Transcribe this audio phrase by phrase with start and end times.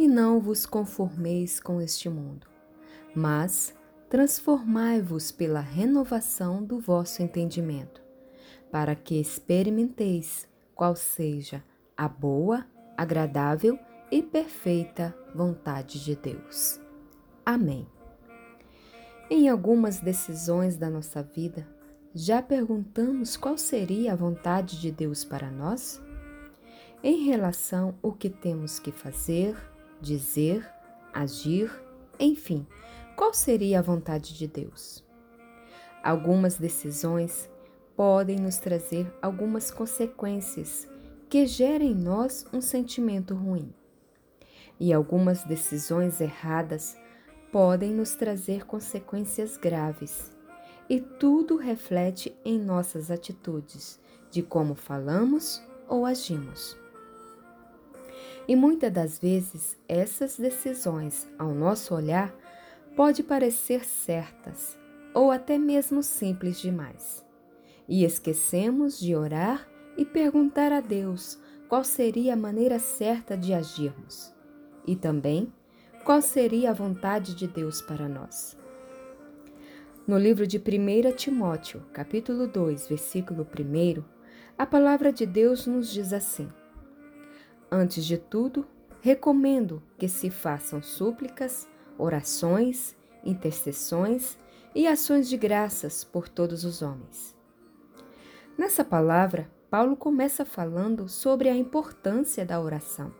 [0.00, 2.46] e não vos conformeis com este mundo,
[3.14, 3.74] mas
[4.08, 8.00] transformai-vos pela renovação do vosso entendimento,
[8.72, 11.62] para que experimenteis qual seja
[11.94, 12.64] a boa,
[12.96, 13.78] agradável
[14.10, 16.80] e perfeita vontade de Deus.
[17.44, 17.86] Amém.
[19.28, 21.68] Em algumas decisões da nossa vida,
[22.14, 26.02] já perguntamos qual seria a vontade de Deus para nós?
[27.02, 29.54] Em relação ao que temos que fazer,
[30.00, 30.68] dizer,
[31.12, 31.70] agir,
[32.18, 32.66] enfim,
[33.16, 35.04] qual seria a vontade de Deus?
[36.02, 37.50] Algumas decisões
[37.94, 40.88] podem nos trazer algumas consequências
[41.28, 43.72] que gerem em nós um sentimento ruim.
[44.80, 46.96] E algumas decisões erradas
[47.52, 50.34] podem nos trazer consequências graves.
[50.88, 56.76] E tudo reflete em nossas atitudes, de como falamos ou agimos.
[58.50, 62.34] E muitas das vezes essas decisões, ao nosso olhar,
[62.96, 64.76] pode parecer certas
[65.14, 67.24] ou até mesmo simples demais.
[67.88, 74.34] E esquecemos de orar e perguntar a Deus qual seria a maneira certa de agirmos
[74.84, 75.52] e também
[76.04, 78.58] qual seria a vontade de Deus para nós.
[80.08, 84.02] No livro de 1 Timóteo, capítulo 2, versículo 1,
[84.58, 86.50] a palavra de Deus nos diz assim:
[87.70, 88.66] Antes de tudo,
[89.00, 94.36] recomendo que se façam súplicas, orações, intercessões
[94.74, 97.36] e ações de graças por todos os homens.
[98.58, 103.14] Nessa palavra, Paulo começa falando sobre a importância da oração.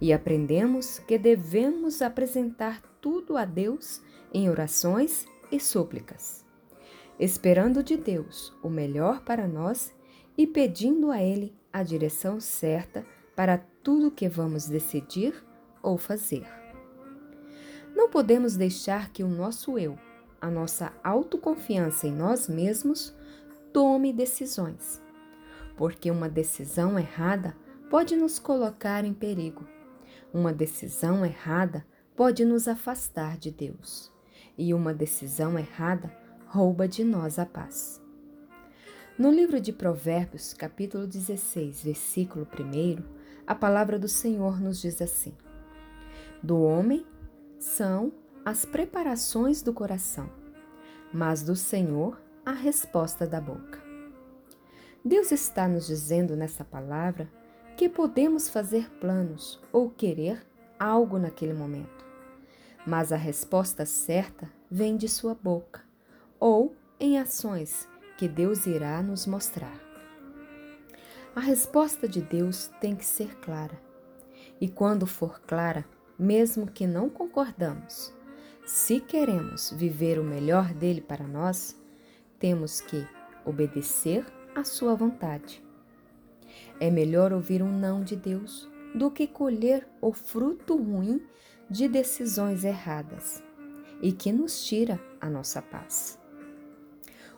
[0.00, 4.00] E aprendemos que devemos apresentar tudo a Deus
[4.32, 6.44] em orações e súplicas,
[7.18, 9.92] esperando de Deus o melhor para nós
[10.36, 13.04] e pedindo a Ele a direção certa
[13.38, 15.32] para tudo que vamos decidir
[15.80, 16.44] ou fazer.
[17.94, 19.96] Não podemos deixar que o nosso eu,
[20.40, 23.16] a nossa autoconfiança em nós mesmos,
[23.72, 25.00] tome decisões,
[25.76, 27.56] porque uma decisão errada
[27.88, 29.64] pode nos colocar em perigo.
[30.34, 34.12] Uma decisão errada pode nos afastar de Deus,
[34.58, 36.12] e uma decisão errada
[36.48, 38.02] rouba de nós a paz.
[39.16, 43.17] No livro de Provérbios, capítulo 16, versículo 1,
[43.48, 45.34] a palavra do Senhor nos diz assim:
[46.42, 47.06] Do homem
[47.58, 48.12] são
[48.44, 50.28] as preparações do coração,
[51.10, 53.82] mas do Senhor a resposta da boca.
[55.02, 57.26] Deus está nos dizendo nessa palavra
[57.74, 60.46] que podemos fazer planos ou querer
[60.78, 62.04] algo naquele momento,
[62.86, 65.80] mas a resposta certa vem de Sua boca
[66.38, 67.88] ou em ações
[68.18, 69.87] que Deus irá nos mostrar.
[71.38, 73.80] A resposta de Deus tem que ser clara.
[74.60, 75.84] E quando for clara,
[76.18, 78.12] mesmo que não concordamos,
[78.66, 81.80] se queremos viver o melhor dele para nós,
[82.40, 83.06] temos que
[83.44, 85.62] obedecer à sua vontade.
[86.80, 91.24] É melhor ouvir um não de Deus do que colher o fruto ruim
[91.70, 93.40] de decisões erradas
[94.02, 96.18] e que nos tira a nossa paz.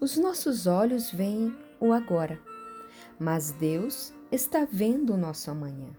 [0.00, 2.40] Os nossos olhos veem o agora
[3.18, 5.90] mas Deus está vendo o nosso amanhã.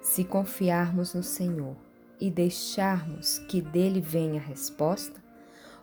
[0.00, 1.76] Se confiarmos no Senhor
[2.20, 5.22] e deixarmos que dele venha a resposta,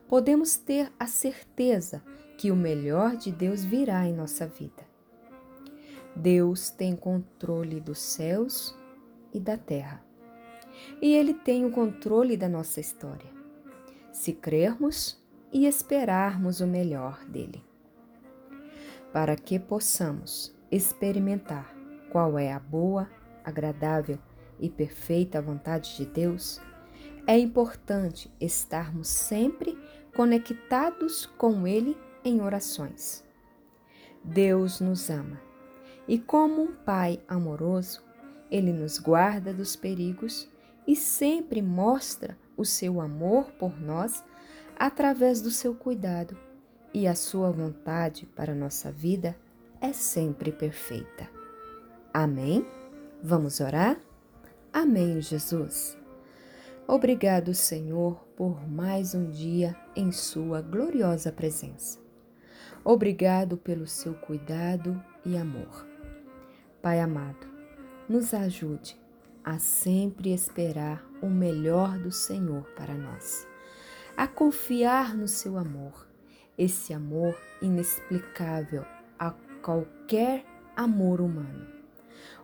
[0.08, 2.02] podemos ter a certeza
[2.38, 4.84] que o melhor de Deus virá em nossa vida.
[6.16, 8.76] Deus tem controle dos céus
[9.34, 10.04] e da terra.
[11.02, 13.30] E Ele tem o controle da nossa história,
[14.12, 15.22] se crermos
[15.52, 17.64] e esperarmos o melhor dele
[19.16, 21.74] para que possamos experimentar
[22.12, 23.10] qual é a boa,
[23.46, 24.20] agradável
[24.60, 26.60] e perfeita vontade de Deus,
[27.26, 29.80] é importante estarmos sempre
[30.14, 33.24] conectados com Ele em orações.
[34.22, 35.40] Deus nos ama
[36.10, 38.04] e, como um Pai amoroso,
[38.52, 40.46] Ele nos guarda dos perigos
[40.86, 44.22] e sempre mostra o seu amor por nós
[44.78, 46.38] através do seu cuidado
[46.96, 49.36] e a sua vontade para a nossa vida
[49.82, 51.30] é sempre perfeita.
[52.14, 52.66] Amém?
[53.22, 54.00] Vamos orar?
[54.72, 55.98] Amém, Jesus.
[56.88, 62.00] Obrigado, Senhor, por mais um dia em Sua gloriosa presença.
[62.82, 65.86] Obrigado pelo seu cuidado e amor.
[66.82, 67.46] Pai amado,
[68.08, 68.98] nos ajude
[69.44, 73.46] a sempre esperar o melhor do Senhor para nós,
[74.16, 76.05] a confiar no seu amor,
[76.58, 78.86] esse amor inexplicável
[79.18, 79.32] a
[79.62, 81.68] qualquer amor humano.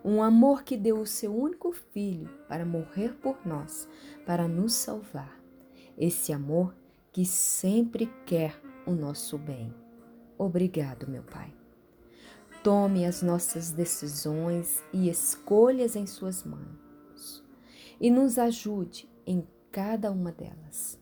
[0.03, 3.87] Um amor que deu o seu único filho para morrer por nós,
[4.25, 5.39] para nos salvar.
[5.97, 6.75] Esse amor
[7.11, 9.73] que sempre quer o nosso bem.
[10.37, 11.53] Obrigado, meu Pai.
[12.63, 17.43] Tome as nossas decisões e escolhas em Suas mãos
[17.99, 20.99] e nos ajude em cada uma delas.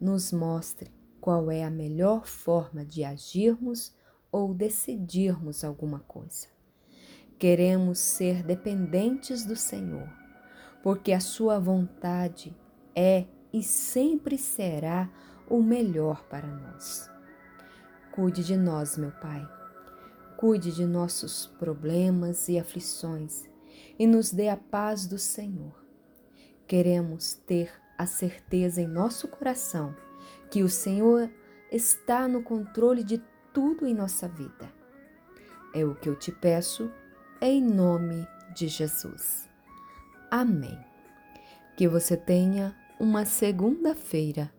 [0.00, 0.90] Nos mostre
[1.22, 3.94] qual é a melhor forma de agirmos
[4.32, 6.48] ou decidirmos alguma coisa.
[7.38, 10.08] Queremos ser dependentes do Senhor,
[10.82, 12.52] porque a Sua vontade
[12.92, 15.08] é e sempre será
[15.48, 17.08] o melhor para nós.
[18.10, 19.48] Cuide de nós, meu Pai.
[20.36, 23.48] Cuide de nossos problemas e aflições
[23.96, 25.84] e nos dê a paz do Senhor.
[26.66, 29.94] Queremos ter a certeza em nosso coração
[30.52, 31.30] que o Senhor
[31.70, 33.16] está no controle de
[33.54, 34.70] tudo em nossa vida.
[35.74, 36.92] É o que eu te peço,
[37.40, 39.48] em nome de Jesus.
[40.30, 40.78] Amém.
[41.74, 44.52] Que você tenha uma segunda-feira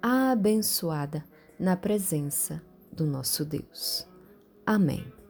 [0.00, 1.24] abençoada
[1.58, 2.62] na presença
[2.92, 4.08] do nosso Deus.
[4.64, 5.21] Amém.